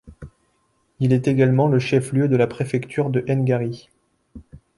Il 0.99 1.13
est 1.13 1.27
également 1.27 1.67
le 1.67 1.77
chef-lieu 1.77 2.27
de 2.27 2.35
la 2.35 2.47
préfecture 2.47 3.11
de 3.11 3.21
Ngari. 3.31 3.91